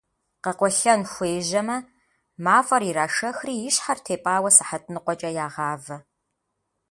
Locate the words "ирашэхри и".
2.89-3.71